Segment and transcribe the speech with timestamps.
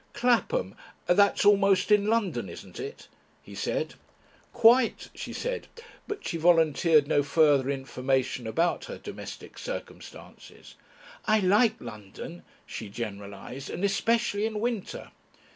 [0.13, 0.73] "Clapham
[1.05, 3.07] that's almost in London, isn't it?"
[3.43, 3.93] he said.
[4.51, 5.67] "Quite," she said,
[6.07, 10.73] but she volunteered no further information about her domestic circumstances,
[11.25, 15.11] "I like London," she generalised, "and especially in winter."